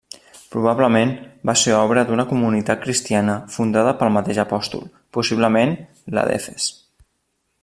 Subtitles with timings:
[0.53, 1.11] Probablement
[1.49, 5.81] va ser obra d'una comunitat cristiana fundada pel mateix apòstol, possiblement
[6.17, 6.71] la d'Efes.